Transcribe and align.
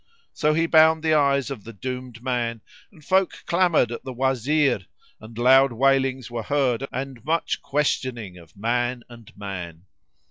So 0.33 0.55
he 0.55 0.65
bound 0.65 1.03
the 1.03 1.13
eyes 1.13 1.51
of 1.51 1.63
the 1.63 1.73
doomed 1.73 2.23
man 2.23 2.61
and 2.91 3.05
folk 3.05 3.43
clamoured 3.45 3.91
at 3.91 4.03
the 4.03 4.11
Wazir 4.11 4.87
and 5.19 5.37
loud 5.37 5.71
wailings 5.73 6.31
were 6.31 6.41
heard 6.41 6.87
and 6.91 7.23
much 7.23 7.61
questioning 7.61 8.35
of 8.35 8.57
man 8.57 9.03
and 9.09 9.31
man. 9.37 9.85